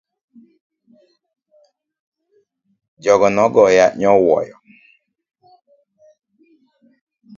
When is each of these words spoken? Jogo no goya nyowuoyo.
Jogo 3.03 3.27
no 3.35 3.43
goya 3.53 3.85
nyowuoyo. 3.99 4.57